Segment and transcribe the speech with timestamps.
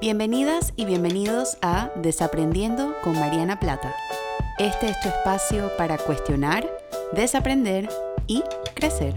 [0.00, 3.94] Bienvenidas y bienvenidos a Desaprendiendo con Mariana Plata.
[4.58, 6.66] Este es tu espacio para cuestionar,
[7.12, 7.86] desaprender
[8.26, 8.42] y
[8.74, 9.14] crecer.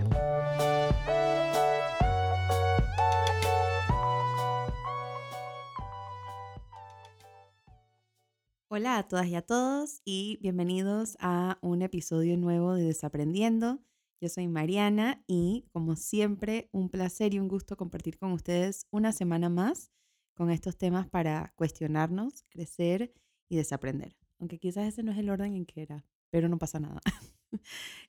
[8.67, 13.79] Hola a todas y a todos y bienvenidos a un episodio nuevo de Desaprendiendo.
[14.19, 19.13] Yo soy Mariana y como siempre un placer y un gusto compartir con ustedes una
[19.13, 19.93] semana más
[20.33, 23.13] con estos temas para cuestionarnos, crecer
[23.49, 24.15] y desaprender.
[24.39, 26.99] Aunque quizás ese no es el orden en que era, pero no pasa nada.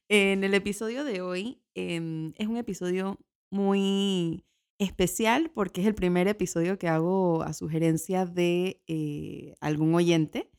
[0.08, 3.18] en el episodio de hoy em, es un episodio
[3.50, 4.44] muy
[4.78, 10.50] especial porque es el primer episodio que hago a sugerencia de eh, algún oyente.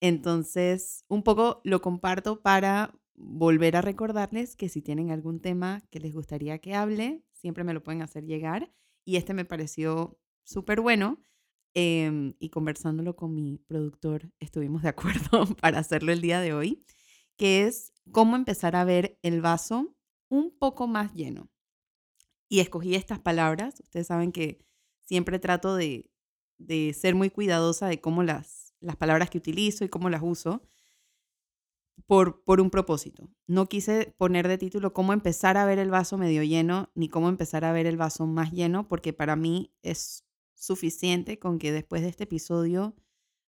[0.00, 6.00] Entonces, un poco lo comparto para volver a recordarles que si tienen algún tema que
[6.00, 8.72] les gustaría que hable, siempre me lo pueden hacer llegar.
[9.04, 11.18] Y este me pareció súper bueno.
[11.76, 16.84] Em, y conversándolo con mi productor, estuvimos de acuerdo para hacerlo el día de hoy,
[17.36, 19.96] que es cómo empezar a ver el vaso
[20.28, 21.50] un poco más lleno.
[22.48, 23.80] Y escogí estas palabras.
[23.80, 24.64] Ustedes saben que
[25.00, 26.10] siempre trato de,
[26.58, 30.62] de ser muy cuidadosa de cómo las, las palabras que utilizo y cómo las uso
[32.06, 33.30] por, por un propósito.
[33.46, 37.28] No quise poner de título cómo empezar a ver el vaso medio lleno ni cómo
[37.28, 40.24] empezar a ver el vaso más lleno, porque para mí es
[40.54, 42.94] suficiente con que después de este episodio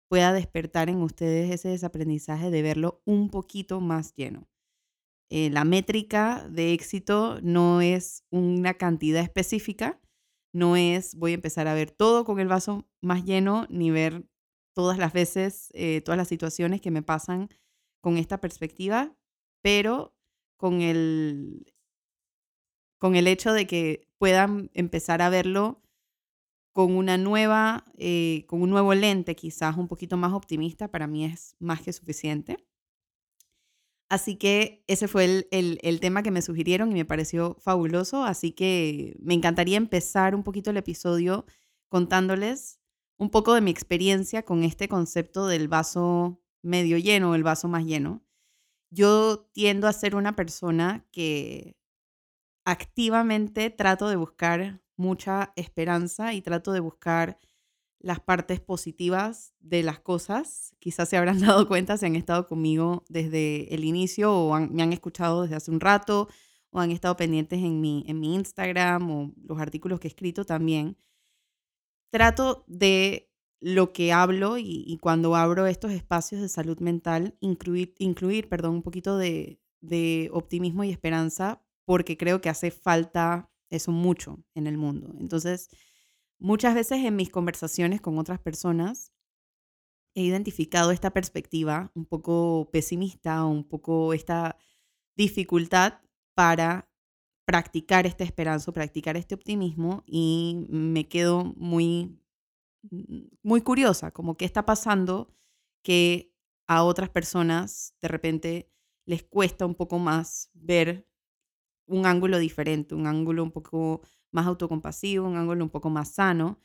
[0.09, 4.49] pueda despertar en ustedes ese desaprendizaje de verlo un poquito más lleno.
[5.31, 10.01] Eh, la métrica de éxito no es una cantidad específica,
[10.53, 14.29] no es voy a empezar a ver todo con el vaso más lleno, ni ver
[14.75, 17.49] todas las veces, eh, todas las situaciones que me pasan
[18.01, 19.17] con esta perspectiva,
[19.63, 20.15] pero
[20.57, 21.75] con el,
[22.99, 25.83] con el hecho de que puedan empezar a verlo
[26.77, 31.25] con una nueva, eh, con un nuevo lente quizás un poquito más optimista, para mí
[31.25, 32.67] es más que suficiente.
[34.11, 38.53] Así que ese fue el, el, tema que me sugirieron y me pareció fabuloso, así
[38.53, 41.47] que me encantaría empezar un poquito el episodio
[41.89, 42.79] contándoles
[43.17, 47.87] un poco de mi experiencia con este concepto del vaso medio lleno, el vaso más
[47.87, 48.23] lleno.
[48.91, 51.79] Yo tiendo a ser una persona que
[52.67, 57.39] activamente trato de buscar mucha esperanza y trato de buscar
[58.01, 60.75] las partes positivas de las cosas.
[60.79, 64.93] Quizás se habrán dado cuenta si han estado conmigo desde el inicio o me han
[64.93, 66.29] escuchado desde hace un rato
[66.71, 70.45] o han estado pendientes en mi, en mi Instagram o los artículos que he escrito
[70.45, 70.97] también.
[72.11, 73.31] Trato de
[73.61, 78.83] lo que hablo y, cuando abro estos espacios de salud mental, incluir, incluir perdón, un
[78.83, 84.79] poquito de, de optimismo y esperanza porque creo que hace falta eso mucho en el
[84.79, 85.15] mundo.
[85.19, 85.69] Entonces,
[86.39, 89.13] muchas veces en mis conversaciones con otras personas
[90.15, 94.57] he identificado esta perspectiva un poco pesimista, un poco esta
[95.15, 96.01] dificultad
[96.35, 96.91] para
[97.45, 102.19] practicar esta esperanza, practicar este optimismo y me quedo muy,
[103.43, 105.33] muy curiosa, como qué está pasando
[105.83, 106.35] que
[106.67, 108.73] a otras personas de repente
[109.05, 111.09] les cuesta un poco más ver
[111.87, 114.03] un ángulo diferente, un ángulo un poco
[114.33, 116.59] más autocompasivo, un ángulo un poco más sano.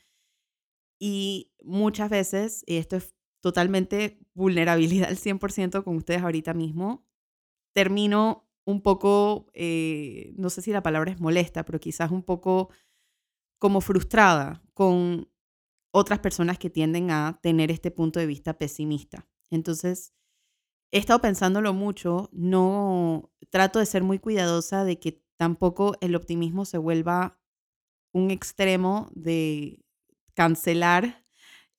[1.00, 7.04] Y muchas veces, y esto es totalmente vulnerabilidad al 100% con ustedes ahorita mismo,
[7.74, 12.70] termino un poco, eh, no sé si la palabra es molesta, pero quizás un poco
[13.58, 15.28] como frustrada con
[15.92, 19.28] otras personas que tienden a tener este punto de vista pesimista.
[19.50, 20.14] Entonces,
[20.92, 26.64] he estado pensándolo mucho, no trato de ser muy cuidadosa de que tampoco el optimismo
[26.64, 27.40] se vuelva
[28.12, 29.80] un extremo de
[30.34, 31.26] cancelar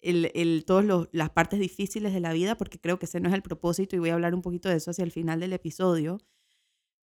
[0.02, 3.44] el, todas las partes difíciles de la vida, porque creo que ese no es el
[3.44, 6.20] propósito y voy a hablar un poquito de eso hacia el final del episodio.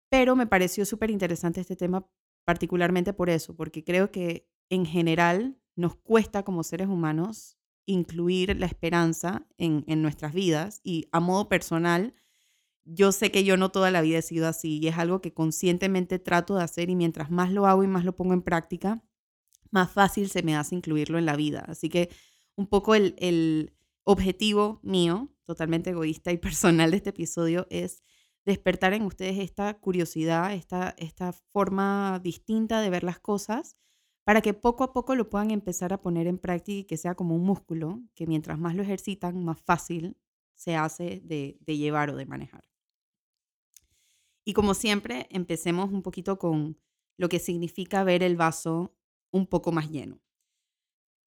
[0.09, 2.07] Pero me pareció súper interesante este tema,
[2.45, 8.65] particularmente por eso, porque creo que en general nos cuesta como seres humanos incluir la
[8.65, 12.13] esperanza en, nuestras vidas y a modo personal,
[12.83, 15.33] yo sé que yo no toda la vida he sido así y es algo que
[15.33, 19.03] conscientemente trato de hacer y mientras más lo hago y más lo pongo en práctica,
[19.71, 21.65] más fácil se me hace incluirlo en la vida.
[21.67, 22.09] Así que
[22.55, 23.73] un poco el, el
[24.03, 28.03] objetivo mío, totalmente egoísta y personal de este episodio, es
[28.45, 33.75] despertar en ustedes esta curiosidad, esta, esta forma distinta de ver las cosas
[34.25, 37.13] para que poco a poco lo puedan empezar a poner en práctica y que sea
[37.13, 40.17] como un músculo, que mientras más lo ejercitan, más fácil
[40.55, 42.67] se hace de, llevar o de manejar.
[44.43, 46.79] Y como siempre, empecemos un poquito con
[47.17, 48.95] lo que significa ver el vaso
[49.31, 50.19] un poco más lleno.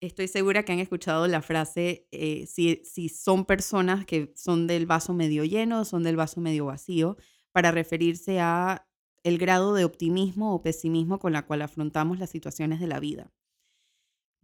[0.00, 4.86] Estoy segura que han escuchado la frase, eh, si, si son personas que son del
[4.86, 7.16] vaso medio lleno son del vaso medio vacío,
[7.52, 8.87] para referirse a
[9.28, 13.30] el grado de optimismo o pesimismo con la cual afrontamos las situaciones de la vida.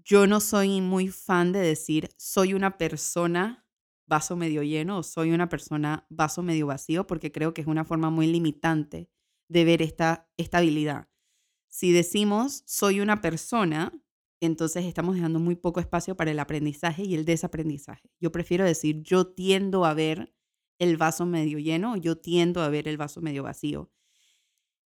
[0.04, 3.66] Yo no soy muy fan de decir soy una persona
[4.06, 7.86] vaso medio lleno o soy una persona vaso medio vacío porque creo que es una
[7.86, 9.08] forma muy limitante
[9.48, 11.08] de ver esta, esta habilidad.
[11.70, 13.90] Si decimos soy una persona,
[14.40, 18.10] entonces estamos dejando muy poco espacio para el aprendizaje y el desaprendizaje.
[18.20, 20.34] Yo prefiero decir yo tiendo a ver
[20.78, 23.94] el vaso medio lleno o yo tiendo a ver el vaso medio vacío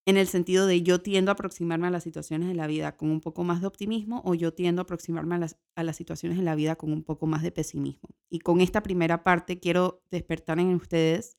[0.09, 3.11] en el sentido de yo tiendo a aproximarme a las situaciones de la vida con
[3.11, 6.39] un poco más de optimismo o yo tiendo a aproximarme a las, a las situaciones
[6.39, 8.09] de la vida con un poco más de pesimismo.
[8.31, 11.37] Y con esta primera parte quiero despertar en ustedes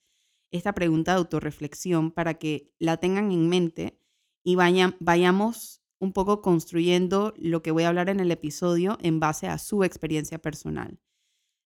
[0.51, 3.99] esta pregunta de autorreflexión para que la tengan en mente
[4.43, 9.47] y vayamos un poco construyendo lo que voy a hablar en el episodio en base
[9.47, 10.99] a su experiencia personal.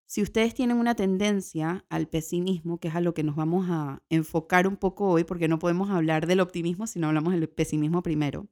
[0.06, 4.02] Si ustedes tienen una tendencia al pesimismo, que es a lo que nos vamos a
[4.10, 8.02] enfocar un poco hoy, porque no podemos hablar del optimismo si no hablamos del pesimismo
[8.02, 8.48] primero,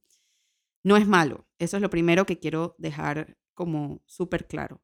[0.82, 1.46] no es malo.
[1.58, 4.82] Eso es lo primero que quiero dejar como súper claro.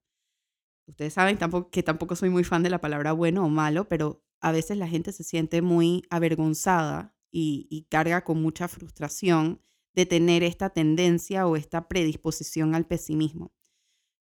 [0.87, 4.25] Ustedes saben tampoco, que tampoco soy muy fan de la palabra bueno o malo, pero
[4.41, 9.61] a veces la gente se siente muy avergonzada y, y carga con mucha frustración
[9.95, 13.53] de tener esta tendencia o esta predisposición al pesimismo.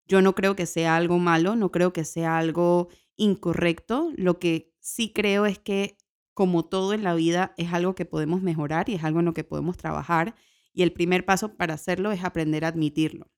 [0.07, 4.11] Yo no creo que sea algo malo, no creo que sea algo incorrecto.
[4.15, 5.97] Lo que sí creo es que,
[6.33, 9.33] como todo en la vida, es algo que podemos mejorar y es algo en lo
[9.33, 10.35] que podemos trabajar.
[10.73, 13.31] Y el primer paso para hacerlo es aprender a admitirlo.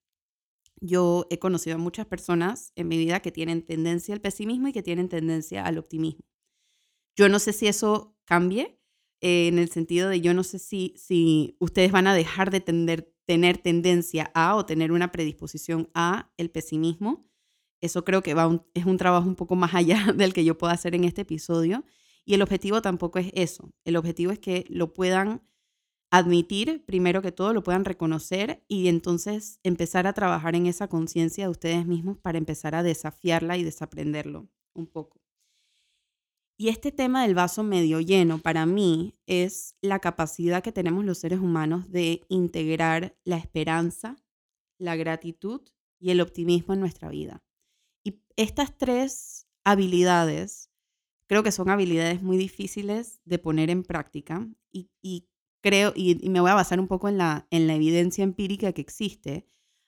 [0.80, 4.72] Yo he conocido a muchas personas en mi vida que tienen tendencia al pesimismo y
[4.72, 6.24] que tienen tendencia al optimismo.
[7.16, 8.80] Yo no sé si eso cambie,
[9.20, 12.60] eh, en el sentido de yo no sé si, si ustedes van a dejar de
[12.60, 17.30] tener tener tendencia a o tener una predisposición a el pesimismo.
[17.80, 20.72] Eso creo que va es un trabajo un poco más allá del que yo puedo
[20.72, 21.84] hacer en este episodio.
[22.24, 23.72] Y el objetivo tampoco es eso.
[23.84, 25.42] El objetivo es que lo puedan
[26.10, 31.44] admitir, primero que todo, lo puedan reconocer y entonces empezar a trabajar en esa conciencia
[31.44, 35.20] de ustedes mismos para empezar a desafiarla y desaprenderlo un poco.
[36.60, 41.16] Y este tema del vaso medio lleno para mí es la capacidad que tenemos los
[41.16, 44.16] seres humanos de integrar la esperanza,
[44.76, 45.62] la gratitud
[45.98, 47.42] y el optimismo en nuestra vida.
[48.04, 50.70] Y estas tres habilidades
[51.28, 55.30] creo que son habilidades muy difíciles de poner en práctica y,
[55.62, 58.74] creo, y, y, me voy a basar un poco en la, en la evidencia empírica
[58.74, 59.46] que existe.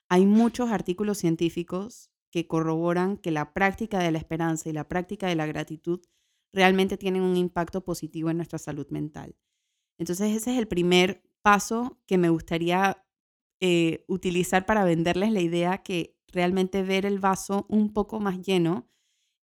[0.08, 5.26] Hay muchos artículos científicos que corroboran que la práctica de la esperanza y la práctica
[5.26, 6.00] de la gratitud
[6.52, 9.36] realmente tienen un impacto positivo en nuestra salud mental.
[9.98, 13.04] Entonces ese es el primer paso que me gustaría
[13.60, 18.88] eh, utilizar para venderles la idea que realmente ver el vaso un poco más lleno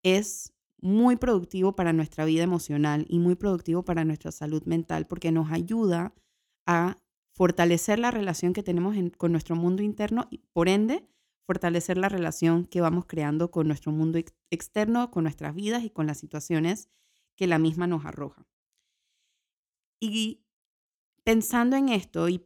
[0.03, 5.33] es muy productivo para nuestra vida emocional y muy productivo para nuestra salud mental porque
[5.33, 6.15] nos ayuda
[6.67, 6.97] a
[7.33, 11.09] fortalecer la relación que tenemos con nuestro mundo interno y por ende
[11.49, 16.07] fortalecer la relación que vamos creando con nuestro mundo externo, con nuestras vidas y con
[16.07, 16.91] las situaciones
[17.37, 18.47] que la misma nos arroja.
[19.99, 20.45] Y
[21.25, 22.39] pensando en esto y,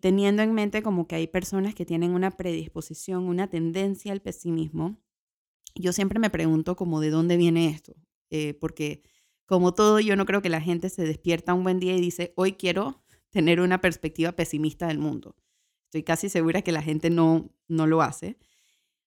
[0.00, 5.02] teniendo en mente como que hay personas que tienen una predisposición, una tendencia al pesimismo,
[5.74, 7.96] yo siempre me pregunto como de dónde viene esto,
[8.30, 9.02] eh, porque
[9.46, 12.32] como todo, yo no creo que la gente se despierta un buen día y dice,
[12.36, 15.34] hoy quiero tener una perspectiva pesimista del mundo.
[15.94, 18.36] Estoy casi segura que la gente no, no lo hace.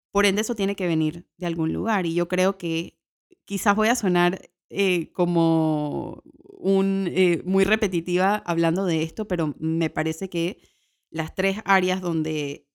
[0.09, 2.05] Por ende, eso tiene que venir de algún lugar.
[2.05, 2.97] Y yo creo que
[3.43, 9.89] quizás voy a sonar eh, como un, eh, muy repetitiva hablando de esto, pero me
[9.89, 10.61] parece que
[11.09, 12.69] las tres áreas donde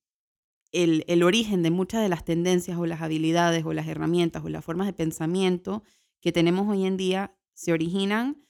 [0.71, 4.49] el, el, origen de muchas de las tendencias o las habilidades o las herramientas o
[4.49, 5.81] las formas de pensamiento
[6.21, 8.45] que tenemos hoy en día se originan,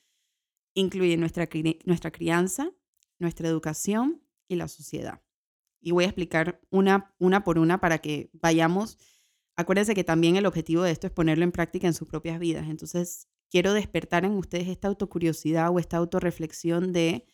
[0.74, 1.48] incluyen nuestra,
[1.86, 2.70] nuestra crianza,
[3.17, 5.22] nuestra educación y la sociedad
[5.83, 8.97] y voy a explicar una, una por una para que vayamos.
[9.55, 12.67] Acuérdense que también el objetivo de esto es ponerlo en práctica en sus propias vidas.
[12.69, 17.25] Entonces, quiero despertar en ustedes esta autocuriosidad o esta autorreflexión de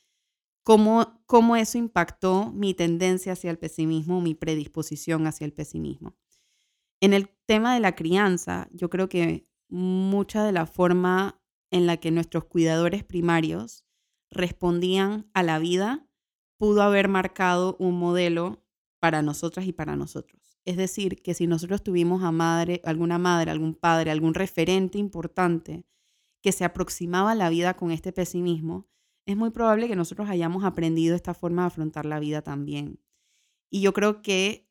[0.64, 6.18] cómo, cómo eso impactó mi tendencia hacia el pesimismo, mi predisposición hacia el pesimismo.
[7.00, 11.42] En el tema de la crianza, yo creo que mucha de la forma
[11.72, 13.86] en la que nuestros cuidadores primarios
[14.32, 16.09] respondían a la vida
[16.60, 18.64] pudo haber marcado un modelo
[19.00, 20.60] para nosotras y para nosotros.
[20.66, 25.86] Es decir, que si nosotros tuvimos a madre, alguna madre, algún padre, algún referente importante
[26.42, 28.88] que se aproximaba a la vida con este pesimismo,
[29.26, 33.00] es muy probable que nosotros hayamos aprendido esta forma de afrontar la vida también.
[33.70, 34.70] Y yo creo que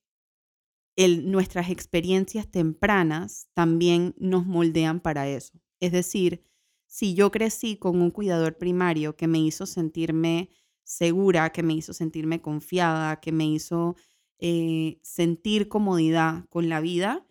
[1.25, 5.59] nuestras experiencias tempranas también nos moldean para eso.
[5.81, 6.45] Es decir,
[6.87, 10.51] si yo crecí con un cuidador primario que me hizo sentirme
[10.89, 13.95] segura, que me hizo sentirme confiada, que me hizo
[14.39, 17.27] eh, sentir comodidad con la vida,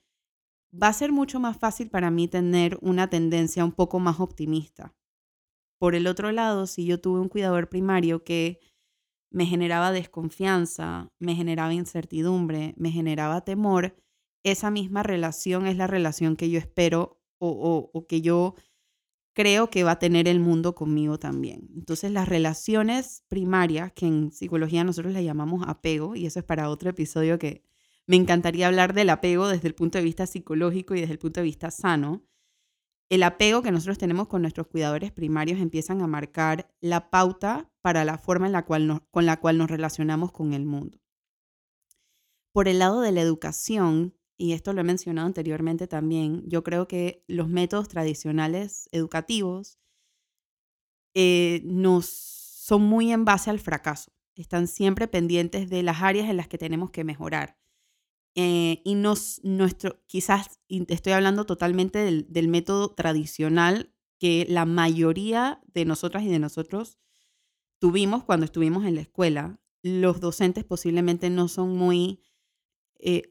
[0.71, 4.95] va a ser mucho más fácil para mí tener una tendencia un poco más optimista.
[5.79, 8.59] Por el otro lado, si yo tuve un cuidador primario que
[9.31, 13.95] me generaba desconfianza, me generaba incertidumbre, me generaba temor,
[14.43, 18.53] esa misma relación es la relación que yo espero o, que yo
[19.38, 21.70] creo que va a tener el mundo conmigo también.
[21.75, 26.72] Entonces las relaciones primarias, que en psicología nosotros le llamamos apego, y eso es para
[26.72, 27.63] otro episodio que
[28.08, 31.39] me encantaría hablar del apego desde el punto de vista psicológico y desde el punto
[31.39, 32.25] de vista sano,
[33.10, 38.06] el apego que nosotros tenemos con nuestros cuidadores primarios empiezan a marcar la pauta para
[38.06, 40.98] la forma en la cual con la cual nos relacionamos con el mundo.
[42.53, 46.88] Por el lado de la educación, y esto lo he mencionado anteriormente también, yo creo
[46.88, 49.79] que los métodos tradicionales educativos
[51.13, 52.06] eh, nos
[52.67, 54.12] son muy en base al fracaso.
[54.36, 57.58] Están siempre pendientes de las áreas en las que tenemos que mejorar.
[58.36, 65.86] Eh, y nos, nuestro, quizás estoy hablando totalmente del, método tradicional que la mayoría de
[65.86, 67.00] nosotras y de nosotros
[67.79, 69.60] tuvimos cuando estuvimos en la escuela.
[69.82, 72.22] Los docentes posiblemente no son muy,
[73.00, 73.24] eh,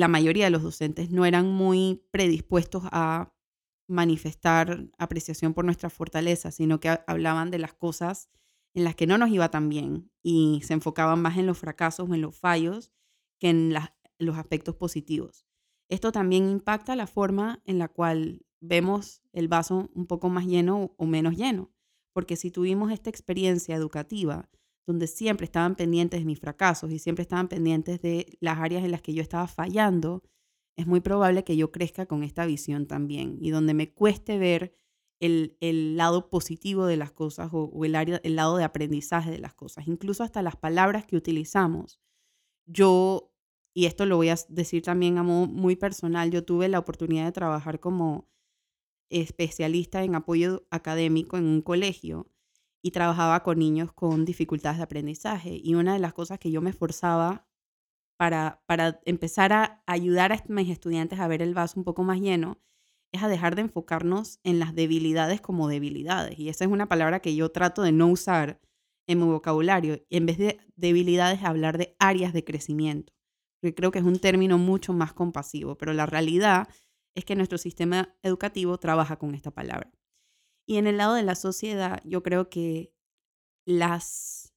[0.00, 3.34] la mayoría de los docentes no eran muy predispuestos a
[3.86, 8.30] manifestar apreciación por nuestra fortaleza, sino que hablaban de las cosas
[8.72, 12.08] en las que no nos iba tan bien y se enfocaban más en los fracasos
[12.08, 12.92] o en los fallos
[13.38, 13.74] que en
[14.18, 15.44] los aspectos positivos.
[15.90, 20.94] Esto también impacta la forma en la cual vemos el vaso un poco más lleno
[20.96, 21.74] o menos lleno,
[22.14, 24.48] porque si tuvimos esta experiencia educativa
[24.86, 28.90] donde siempre estaban pendientes de mis fracasos y siempre estaban pendientes de las áreas en
[28.90, 30.22] las que yo estaba fallando,
[30.76, 34.74] es muy probable que yo crezca con esta visión también y donde me cueste ver
[35.20, 35.56] el,
[35.96, 39.54] lado positivo de las cosas o, o el, área, el lado de aprendizaje de las
[39.54, 39.86] cosas.
[39.86, 42.00] Incluso hasta las palabras que utilizamos.
[42.66, 43.30] Yo
[43.74, 47.26] y esto lo voy a decir también a modo muy personal, yo tuve la oportunidad
[47.26, 48.28] de trabajar como
[49.10, 52.28] especialista en apoyo académico en un colegio
[52.82, 55.60] y trabajaba con niños con dificultades de aprendizaje.
[55.62, 57.46] Y una de las cosas que yo me esforzaba
[58.18, 62.20] para, para empezar a ayudar a mis estudiantes a ver el vaso un poco más
[62.20, 62.58] lleno
[63.12, 66.38] es a dejar de enfocarnos en las debilidades como debilidades.
[66.38, 68.60] Y esa es una palabra que yo trato de no usar
[69.08, 70.04] en mi vocabulario.
[70.10, 73.12] En vez de debilidades, hablar de áreas de crecimiento
[73.60, 76.68] porque creo que es un término mucho más compasivo, pero la realidad
[77.14, 79.90] es que nuestro sistema educativo trabaja con esta palabra.
[80.70, 82.94] Y en el lado de la sociedad, yo creo que
[83.64, 84.54] las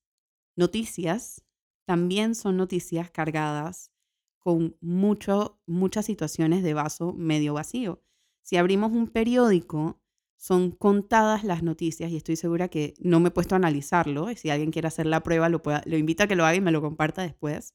[0.55, 1.43] noticias
[1.85, 3.91] también son noticias cargadas
[4.37, 8.03] con mucho, muchas situaciones de vaso medio vacío.
[8.43, 10.03] Si abrimos un periódico,
[10.37, 14.27] son contadas las noticias y estoy segura que no me he puesto a analizarlo.
[14.35, 16.71] Si alguien quiere hacer la prueba, lo, lo invito a que lo haga y me
[16.71, 17.73] lo comparta después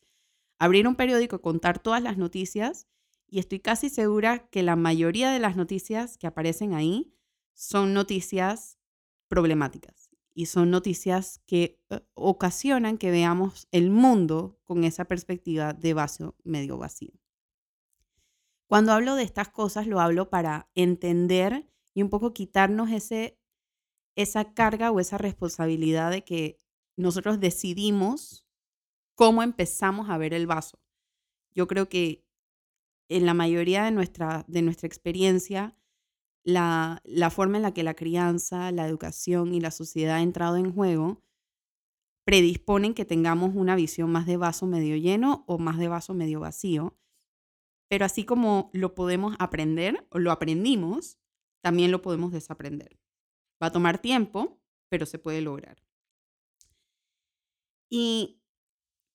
[0.61, 2.87] abrir un periódico, contar todas las noticias
[3.27, 7.18] y estoy casi segura que la mayoría de las noticias que aparecen ahí
[7.59, 8.79] son noticias
[9.27, 15.93] problemáticas y son noticias que eh, ocasionan que veamos el mundo con esa perspectiva de
[15.93, 17.11] vaso medio vacío.
[18.69, 23.41] Cuando hablo de estas cosas lo hablo para entender y un poco quitarnos ese,
[24.15, 26.59] esa carga o esa responsabilidad de que
[26.97, 28.47] nosotros decidimos
[29.17, 30.79] cómo empezamos a ver el vaso.
[31.57, 32.25] Yo creo que
[33.09, 35.78] en la mayoría de nuestra, de nuestra experiencia,
[36.49, 40.57] la, la forma en la que la crianza, la educación y la sociedad ha entrado
[40.57, 41.23] en juego
[42.29, 46.41] predisponen que tengamos una visión más de vaso medio lleno o más de vaso medio
[46.41, 46.95] vacío.
[47.89, 51.19] Pero así como lo podemos aprender o lo aprendimos,
[51.63, 53.01] también lo podemos desaprender.
[53.63, 55.83] Va a tomar tiempo, pero se puede lograr.
[57.91, 58.43] Y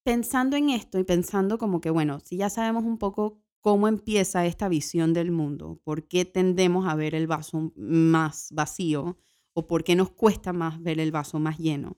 [0.03, 4.45] pensando en esto y pensando como que, bueno, si ya sabemos un poco cómo empieza
[4.45, 9.17] esta visión del mundo, por qué tendemos a ver el vaso más vacío
[9.53, 11.97] o por qué nos cuesta más ver el vaso más lleno,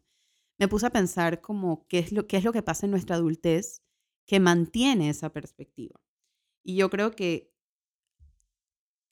[0.60, 3.16] me puse a pensar como qué es lo, qué es lo que pasa en nuestra
[3.16, 3.82] adultez
[4.28, 6.00] que mantiene esa perspectiva.
[6.64, 7.52] Y yo creo que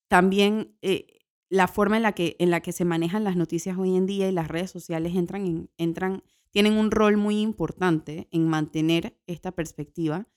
[0.08, 3.96] también eh, la forma en la, que, en la que se manejan las noticias hoy
[3.96, 8.48] en día y las redes sociales entran, en, entran tienen un rol muy importante en
[8.48, 10.28] mantener esta perspectiva.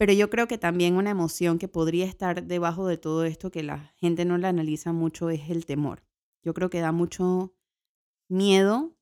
[0.00, 3.62] Pero yo creo que también una emoción que podría estar debajo de todo esto, que
[3.62, 6.02] la gente no la analiza mucho, es el temor.
[6.42, 7.52] Yo creo que da mucho
[8.26, 8.96] miedo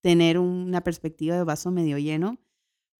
[0.00, 2.38] tener una perspectiva de vaso medio lleno,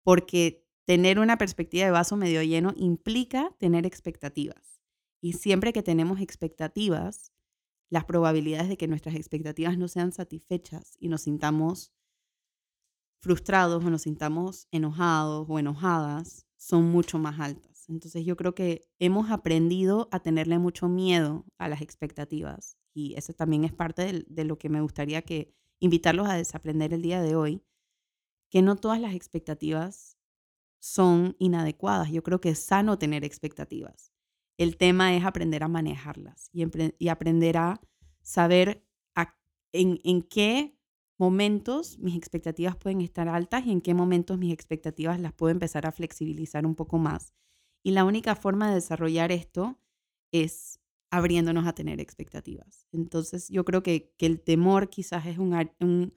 [0.03, 4.83] porque tener una perspectiva de vaso medio lleno implica tener expectativas.
[5.21, 7.31] Y siempre que tenemos expectativas,
[7.89, 11.93] las probabilidades de que nuestras expectativas no sean satisfechas y nos sintamos
[13.21, 17.89] frustrados o nos sintamos enojados o enojadas son mucho más altas.
[17.89, 23.33] Entonces yo creo que hemos aprendido a tenerle mucho miedo a las expectativas y eso
[23.33, 27.37] también es parte de, lo que me gustaría que invitarlos a desaprender el día de
[27.37, 27.63] hoy,
[28.51, 30.19] que no todas las expectativas
[30.81, 32.11] son inadecuadas.
[32.11, 34.13] Yo creo que es sano tener expectativas.
[34.59, 37.81] El tema es aprender a manejarlas y, aprender a
[38.23, 38.85] saber
[39.73, 40.78] en qué
[41.19, 45.87] momentos mis expectativas pueden estar altas y en qué momentos mis expectativas las puedo empezar
[45.87, 47.35] a flexibilizar un poco más.
[47.83, 49.79] Y la única forma de desarrollar esto
[50.33, 52.87] es abriéndonos a tener expectativas.
[52.93, 56.15] Entonces yo creo que, que el temor quizás es un,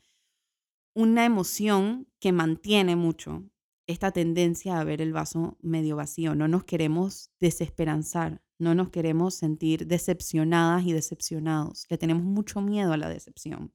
[0.94, 3.44] una emoción que mantiene mucho
[3.88, 6.36] esta tendencia a ver el vaso medio vacío.
[6.36, 11.86] No nos queremos desesperanzar, no nos queremos sentir decepcionadas y decepcionados.
[11.90, 13.74] Le tenemos mucho miedo a la decepción.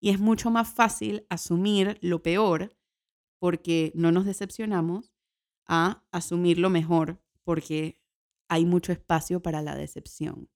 [0.00, 2.76] Y es mucho más fácil asumir lo peor
[3.38, 5.14] porque no nos decepcionamos
[5.66, 8.00] a asumir lo mejor porque
[8.48, 10.48] hay mucho espacio para la decepción.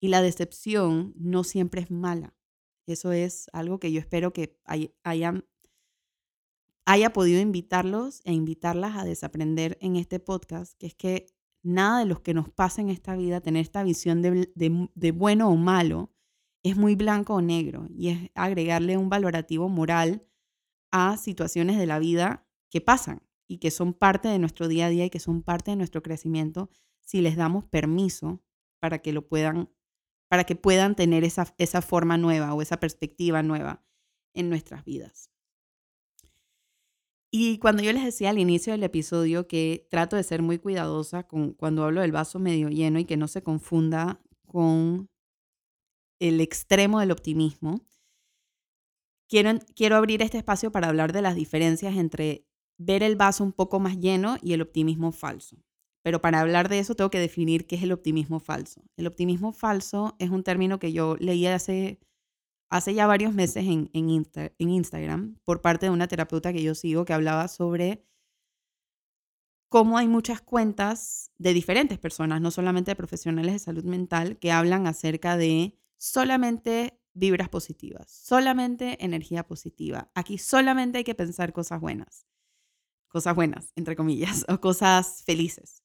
[0.00, 2.34] Y la decepción no siempre es mala.
[2.86, 4.60] Eso es algo que yo espero que
[5.04, 5.46] hayan,
[6.84, 11.26] haya podido invitarlos e invitarlas a desaprender en este podcast, que es que
[11.62, 15.48] nada de lo que nos pasa en esta vida, tener esta visión de, de bueno
[15.48, 16.13] o malo,
[16.64, 20.26] es muy blanco o negro y es agregarle un valorativo moral
[20.90, 24.88] a situaciones de la vida que pasan y que son parte de nuestro día a
[24.88, 28.42] día y que son parte de nuestro crecimiento si les damos permiso
[28.80, 29.70] para que lo puedan,
[30.28, 33.84] para que puedan tener esa, esa forma nueva o esa perspectiva nueva
[34.32, 35.30] en nuestras vidas.
[37.30, 41.24] Y cuando yo les decía al inicio del episodio que trato de ser muy cuidadosa
[41.24, 45.10] con, cuando hablo del vaso medio lleno y que no se confunda con
[46.28, 47.82] el extremo del optimismo,
[49.28, 52.46] quiero, quiero abrir este espacio para hablar de las diferencias entre
[52.78, 55.56] ver el vaso un poco más lleno y el optimismo falso.
[56.02, 58.82] Pero para hablar de eso tengo que definir qué es el optimismo falso.
[58.96, 62.00] El optimismo falso es un término que yo leí hace,
[62.70, 66.74] hace ya varios meses en, en, en Instagram por parte de una terapeuta que yo
[66.74, 68.04] sigo que hablaba sobre
[69.68, 74.52] cómo hay muchas cuentas de diferentes personas, no solamente de profesionales de salud mental, que
[74.52, 80.10] hablan acerca de solamente vibras positivas, solamente energía positiva.
[80.14, 82.26] Aquí solamente hay que pensar cosas buenas,
[83.08, 85.82] cosas buenas, entre comillas, o cosas felices.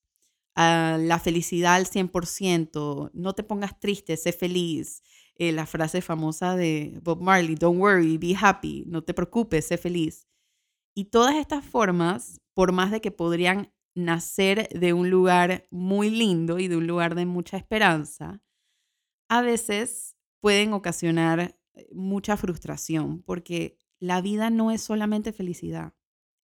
[0.55, 5.03] Ah, la felicidad al 100%, no te pongas triste, sé feliz.
[5.35, 9.77] Eh, la frase famosa de Bob Marley, don't worry, be happy, no te preocupes, sé
[9.77, 10.27] feliz.
[10.93, 16.59] Y todas estas formas, por más de que podrían nacer de un lugar muy lindo
[16.59, 18.41] y de un lugar de mucha esperanza,
[19.29, 25.93] a veces pueden ocasionar eh, mucha frustración porque la vida no es solamente felicidad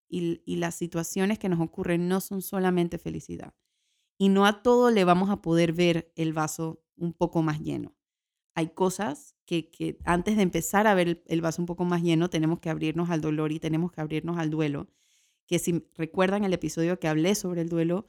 [0.08, 3.54] y, las situaciones que nos ocurren no son solamente felicidad.
[4.18, 7.96] Y no a todo le vamos a poder ver el vaso un poco más lleno.
[8.54, 12.30] Hay cosas que, que antes de empezar a ver el, vaso un poco más lleno
[12.30, 14.88] tenemos que abrirnos al dolor y tenemos que abrirnos al duelo.
[15.48, 18.08] Que si recuerdan el episodio que hablé sobre el duelo,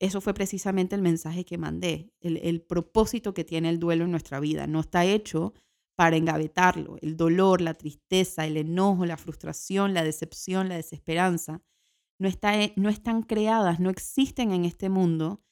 [0.00, 4.38] eso fue precisamente el mensaje que mandé, el, propósito que tiene el duelo en nuestra
[4.38, 4.66] vida.
[4.66, 5.54] No está hecho
[5.96, 6.98] para engavetarlo.
[7.02, 11.62] El dolor, la tristeza, el enojo, la frustración, la decepción, la desesperanza,
[12.20, 15.42] no, está, no están creadas, no existen en este mundo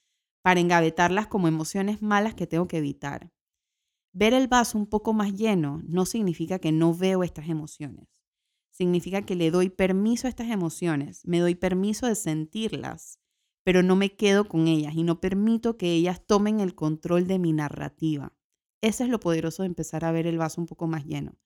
[0.43, 3.33] para engavetarlas como emociones malas que tengo que evitar.
[4.13, 8.09] Ver el vaso un poco más lleno no significa que no veo estas emociones.
[8.71, 13.19] Significa que le doy permiso a estas emociones, me doy permiso de sentirlas
[13.67, 17.41] pero no me quedo con ellas y no permito que ellas tomen el control de
[17.41, 18.33] mi narrativa.
[18.81, 21.37] Ese es lo poderoso de empezar a ver el vaso un poco más lleno,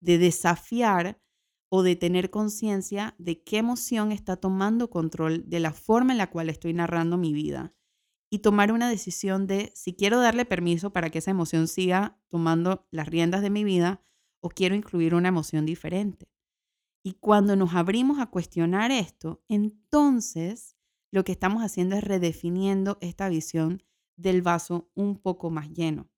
[0.00, 1.20] de desafiar
[1.70, 6.30] o de tener conciencia de qué emoción está tomando control de la forma en la
[6.30, 7.74] cual estoy narrando mi vida
[8.30, 12.86] y tomar una decisión de si quiero darle permiso para que esa emoción siga tomando
[12.90, 14.02] las riendas de mi vida
[14.40, 16.30] o quiero incluir una emoción diferente.
[17.04, 20.76] Y cuando nos abrimos a cuestionar esto, entonces
[21.12, 23.82] lo que estamos haciendo es redefiniendo esta visión
[24.16, 26.10] del vaso un poco más lleno.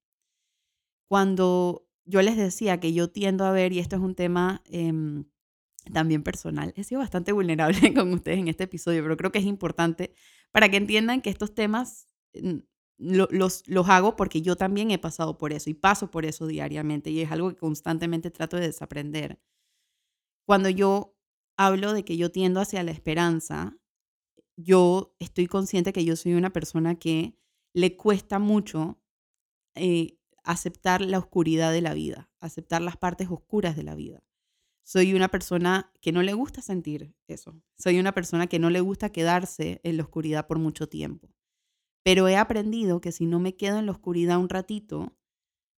[1.07, 5.25] Cuando yo les decía que yo tiendo a ver, y esto es un tema em,
[5.93, 9.45] también personal, he sido bastante vulnerable con ustedes en este episodio, pero creo que es
[9.45, 10.13] importante
[10.51, 12.59] para que entiendan que estos temas mm,
[12.97, 17.09] los, los hago porque yo también he pasado por eso y paso por eso diariamente
[17.09, 19.41] y es algo que constantemente trato de desaprender.
[20.45, 21.17] Cuando yo
[21.57, 23.77] hablo de que yo tiendo hacia la esperanza,
[24.57, 27.37] yo estoy consciente que yo soy una persona que
[27.73, 28.99] le cuesta mucho
[29.75, 34.23] eh, aceptar la oscuridad de la vida, aceptar las partes oscuras de la vida.
[34.83, 37.59] Soy una persona que no le gusta sentir eso.
[37.75, 41.33] Soy una persona que no le gusta quedarse en la oscuridad por mucho tiempo.
[42.03, 45.17] Pero he aprendido que si no me quedo en la oscuridad un ratito,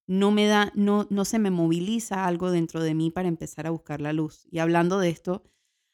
[0.08, 3.70] no me da, no, no se me moviliza algo dentro de mí para empezar a
[3.70, 4.48] buscar la luz.
[4.50, 5.44] Y hablando de esto,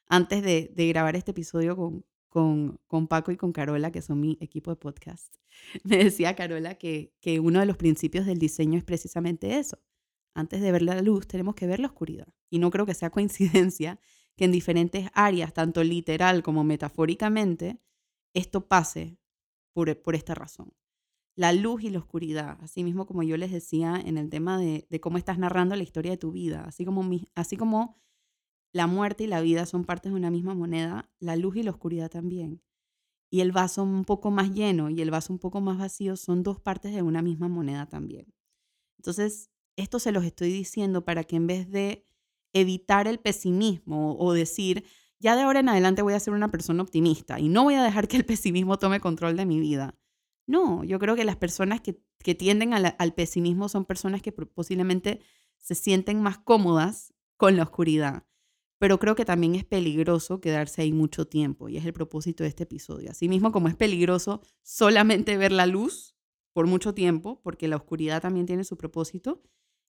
[0.08, 4.18] antes de, de grabar este episodio con, con, con, Paco y con Carola, que son
[4.18, 5.36] mi equipo de podcast,
[5.84, 9.78] me decía Carola que, que uno de los principios del diseño es precisamente eso.
[10.34, 12.28] Antes de ver la luz, tenemos que ver la oscuridad.
[12.48, 14.00] Y no creo que sea coincidencia
[14.34, 17.82] que en diferentes áreas, tanto literal como metafóricamente,
[18.32, 19.18] esto pase
[19.74, 20.72] por, por esta razón.
[21.36, 24.86] La luz y la oscuridad, así mismo como yo les decía en el tema de,
[24.88, 28.00] de cómo estás narrando la historia de tu vida, así como, mi, así como
[28.72, 31.70] la muerte y la vida son partes de una misma moneda, la luz y la
[31.70, 32.62] oscuridad también.
[33.30, 36.42] Y el vaso un poco más lleno y el vaso un poco más vacío son
[36.42, 38.32] dos partes de una misma moneda también.
[38.98, 42.06] Entonces, esto se los estoy diciendo para que en vez de
[42.52, 44.84] evitar el pesimismo o decir,
[45.18, 47.82] ya de ahora en adelante voy a ser una persona optimista y no voy a
[47.82, 49.98] dejar que el pesimismo tome control de mi vida.
[50.46, 52.00] No, yo creo que las personas que,
[52.34, 55.20] tienden al pesimismo son personas que posiblemente
[55.58, 58.24] se sienten más cómodas con la oscuridad
[58.82, 62.48] pero creo que también es peligroso quedarse ahí mucho tiempo y es el propósito de
[62.48, 63.12] este episodio.
[63.12, 66.16] Asimismo, como es peligroso solamente ver la luz
[66.52, 69.40] por mucho tiempo, porque la oscuridad también tiene su propósito,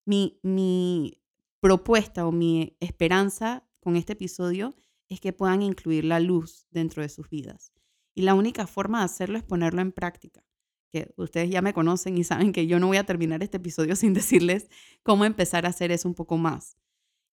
[0.06, 1.24] mi, mi
[1.60, 4.76] propuesta o mi esperanza con este episodio
[5.10, 7.74] es que puedan incluir la luz dentro de sus vidas.
[8.14, 10.46] Y la única forma de hacerlo es ponerlo en práctica.
[10.92, 13.96] Que ustedes ya me conocen y saben que yo no voy a terminar este episodio
[13.96, 14.70] sin decirles
[15.02, 16.78] cómo empezar a hacer eso un poco más.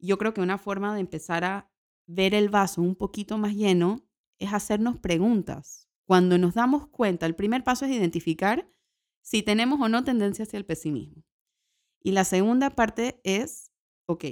[0.00, 1.70] Yo creo que una forma de empezar a
[2.06, 4.04] ver el vaso un poquito más lleno
[4.38, 5.88] es hacernos preguntas.
[6.06, 8.68] Cuando nos damos cuenta, el primer paso es identificar
[9.22, 11.22] si tenemos o no tendencia hacia el pesimismo.
[12.02, 13.70] Y la segunda parte es,
[14.06, 14.24] ok,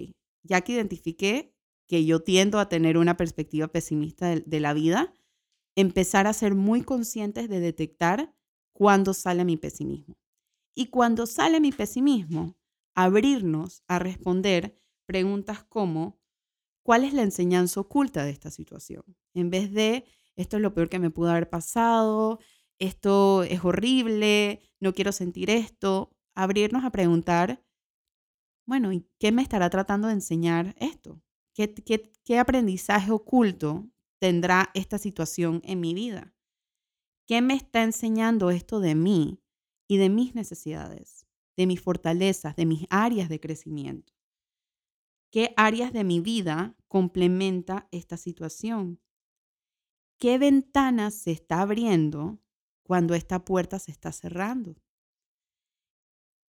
[0.43, 1.55] ya que identifiqué
[1.87, 5.15] que yo tiendo a tener una perspectiva pesimista de, de la vida,
[5.77, 8.35] empezar a ser muy conscientes de detectar
[8.73, 10.19] cuándo sale mi pesimismo.
[10.75, 12.57] Y cuando sale mi pesimismo,
[12.95, 14.77] abrirnos a responder
[15.09, 16.21] preguntas como,
[16.83, 19.03] ¿cuál es la enseñanza oculta de esta situación?
[19.33, 20.05] En vez de,
[20.37, 22.40] esto es lo peor que me pudo haber pasado,
[22.79, 27.64] esto es horrible, no quiero sentir esto, abrirnos a preguntar,
[28.66, 31.23] bueno, ¿y qué me estará tratando de enseñar esto?
[31.55, 36.35] ¿Qué, qué, qué aprendizaje oculto tendrá esta situación en mi vida?
[37.27, 39.40] ¿Qué me está enseñando esto de mí
[39.88, 44.18] y de mis necesidades, de mis fortalezas, de mis áreas de crecimiento?
[45.31, 49.01] ¿Qué áreas de mi vida complementa esta situación?
[50.19, 52.41] ¿Qué ventana se está abriendo
[52.83, 54.77] cuando esta puerta se está cerrando?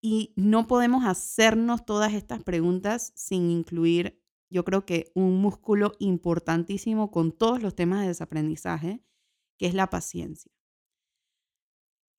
[0.01, 7.11] Y no podemos hacernos todas estas preguntas sin incluir, yo creo que un músculo importantísimo
[7.11, 9.03] con todos los temas de desaprendizaje,
[9.59, 10.53] que es la paciencia.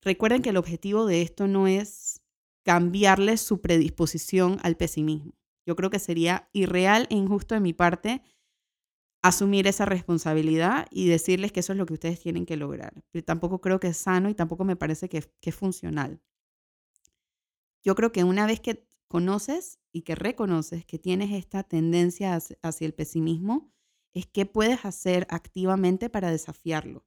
[0.01, 2.21] Recuerden que el objetivo de esto no es
[2.63, 5.38] cambiarle su predisposición al pesimismo.
[5.69, 8.23] Yo creo que sería irreal e injusto de mi parte
[9.21, 13.03] asumir esa responsabilidad y decirles que eso es lo que ustedes tienen que lograr.
[13.11, 16.23] Pero tampoco creo que es sano y tampoco me parece que, es funcional.
[17.83, 22.87] Yo creo que una vez que conoces y que reconoces que tienes esta tendencia hacia
[22.87, 23.71] el pesimismo,
[24.15, 27.05] es qué puedes hacer activamente para desafiarlo.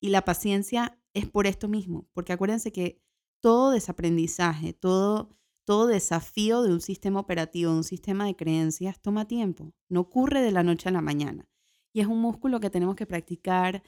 [0.00, 3.02] Y la paciencia es por esto mismo, porque acuérdense que
[3.40, 5.36] todo desaprendizaje, todo
[5.66, 9.74] todo desafío de un sistema operativo, de un sistema de creencias, toma tiempo.
[9.88, 11.48] No ocurre de la noche a la mañana.
[11.92, 13.82] Y es un músculo que tenemos que practicar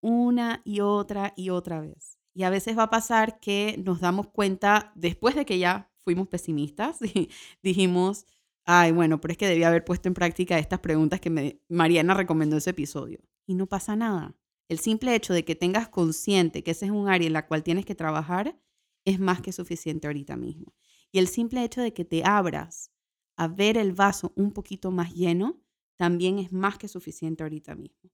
[0.00, 2.18] una y otra y otra vez.
[2.34, 6.26] Y a veces va a pasar que nos damos cuenta después de que ya fuimos
[6.26, 7.30] pesimistas y
[7.62, 8.26] dijimos,
[8.64, 12.56] ay, bueno, pero es que debía haber puesto en práctica estas preguntas que Mariana recomendó
[12.56, 13.20] ese episodio.
[13.46, 14.34] Y no pasa nada.
[14.68, 17.62] El simple hecho de que tengas consciente que ese es un área en la cual
[17.62, 18.56] tienes que trabajar
[19.04, 20.74] es más que suficiente ahorita mismo.
[21.12, 22.92] Y el simple hecho de que te abras
[23.36, 25.60] a ver el vaso un poquito más lleno
[25.96, 28.10] también es más que suficiente ahorita mismo.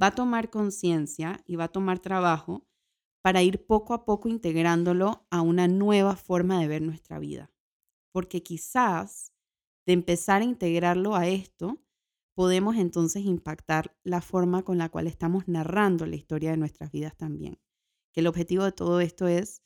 [0.00, 2.66] Va a tomar conciencia y va a tomar trabajo
[3.22, 7.50] para ir poco a poco integrándolo a una nueva forma de ver nuestra vida.
[8.12, 9.32] Porque quizás
[9.86, 11.82] de empezar a integrarlo a esto,
[12.34, 17.16] podemos entonces impactar la forma con la cual estamos narrando la historia de nuestras vidas
[17.16, 17.58] también.
[18.12, 19.62] Que el objetivo de todo esto es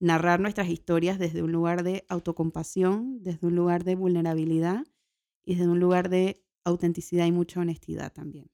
[0.00, 4.86] narrar nuestras historias desde un lugar de autocompasión, desde un lugar de vulnerabilidad
[5.44, 8.50] y desde un lugar de autenticidad y mucha honestidad también.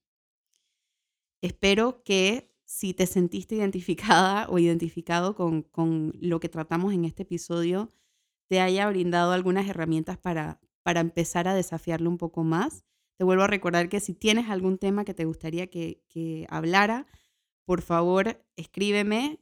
[1.41, 7.23] Espero que si te sentiste identificada o identificado con, con lo que tratamos en este
[7.23, 7.93] episodio,
[8.49, 12.85] te haya brindado algunas herramientas para, para empezar a desafiarlo un poco más.
[13.17, 17.07] Te vuelvo a recordar que si tienes algún tema que te gustaría que, que hablara,
[17.65, 19.39] por favor escríbeme.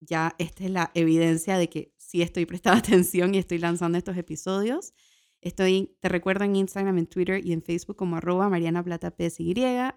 [0.00, 4.16] Ya esta es la evidencia de que sí estoy prestando atención y estoy lanzando estos
[4.16, 4.94] episodios.
[5.40, 9.54] Estoy, te recuerdo en Instagram, en Twitter y en Facebook como arroba Mariana Plata PSY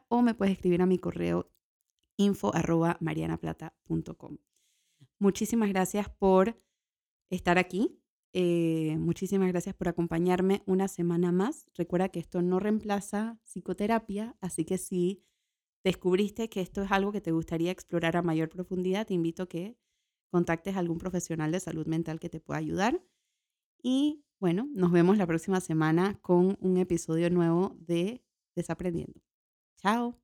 [0.07, 1.51] o me puedes escribir a mi correo
[2.17, 4.37] info arroba marianaplata.com.
[5.19, 6.61] Muchísimas gracias por
[7.29, 7.97] estar aquí.
[8.33, 11.65] Eh, muchísimas gracias por acompañarme una semana más.
[11.73, 15.23] Recuerda que esto no reemplaza psicoterapia, así que si
[15.83, 19.49] descubriste que esto es algo que te gustaría explorar a mayor profundidad, te invito a
[19.49, 19.77] que
[20.31, 23.03] contactes a algún profesional de salud mental que te pueda ayudar.
[23.83, 28.23] Y bueno, nos vemos la próxima semana con un episodio nuevo de
[28.55, 29.21] Desaprendiendo.
[29.77, 30.20] Chao.